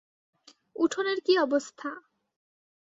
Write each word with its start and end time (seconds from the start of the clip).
উঠোনের 0.75 1.17
কি 1.25 1.33
অবস্থা? 1.37 1.89